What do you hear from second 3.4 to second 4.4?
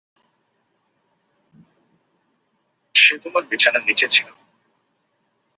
বিছানার নিচে ছিল।